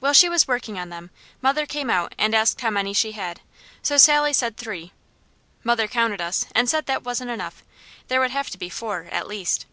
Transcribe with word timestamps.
While 0.00 0.12
she 0.12 0.28
was 0.28 0.48
working 0.48 0.76
on 0.76 0.88
them 0.88 1.12
mother 1.40 1.66
came 1.66 1.88
out 1.88 2.16
and 2.18 2.34
asked 2.34 2.62
how 2.62 2.70
many 2.70 2.92
she 2.92 3.12
had, 3.12 3.40
so 3.80 3.96
Sally 3.96 4.32
said 4.32 4.56
three. 4.56 4.92
Mother 5.62 5.86
counted 5.86 6.20
us 6.20 6.46
and 6.52 6.68
said 6.68 6.86
that 6.86 7.04
wasn't 7.04 7.30
enough; 7.30 7.64
there 8.08 8.18
would 8.18 8.32
have 8.32 8.50
to 8.50 8.58
be 8.58 8.68
four 8.68 9.04
at 9.12 9.28
least. 9.28 9.66